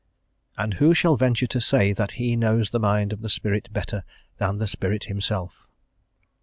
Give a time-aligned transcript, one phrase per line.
[0.57, 4.03] And who shall venture to say that he knows the mind of the Spirit better
[4.37, 5.67] than the Spirit Himself?"